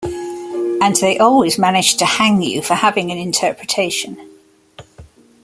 And 0.81 0.95
they 0.95 1.19
always 1.19 1.59
manage 1.59 1.93
to 1.97 2.05
hang 2.07 2.41
you 2.41 2.63
for 2.63 2.73
having 2.73 3.11
an 3.11 3.19
interpretation. 3.19 4.17